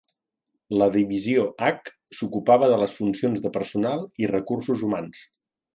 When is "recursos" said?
4.37-4.87